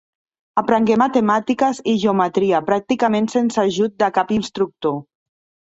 [0.61, 5.01] Aprengué matemàtiques i geometria, pràcticament sense ajut de cap instructor.